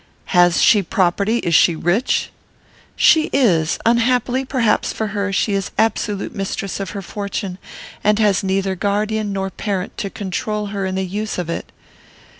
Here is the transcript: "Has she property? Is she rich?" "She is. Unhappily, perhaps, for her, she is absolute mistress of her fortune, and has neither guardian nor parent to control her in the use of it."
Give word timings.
"Has 0.33 0.59
she 0.59 0.81
property? 0.81 1.37
Is 1.37 1.53
she 1.53 1.75
rich?" 1.75 2.31
"She 2.95 3.29
is. 3.31 3.77
Unhappily, 3.85 4.43
perhaps, 4.43 4.91
for 4.91 5.09
her, 5.09 5.31
she 5.31 5.53
is 5.53 5.69
absolute 5.77 6.33
mistress 6.33 6.79
of 6.79 6.89
her 6.97 7.03
fortune, 7.03 7.59
and 8.03 8.17
has 8.17 8.43
neither 8.43 8.73
guardian 8.73 9.31
nor 9.31 9.51
parent 9.51 9.95
to 9.99 10.09
control 10.09 10.65
her 10.73 10.87
in 10.87 10.95
the 10.95 11.05
use 11.05 11.37
of 11.37 11.51
it." 11.51 11.71